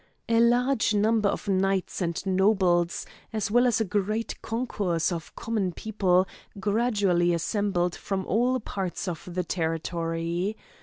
[0.27, 5.73] A large number of knights and nobles, as well as a great concourse of common
[5.73, 6.25] people
[6.59, 10.57] gradually assembled from all parts of the territory.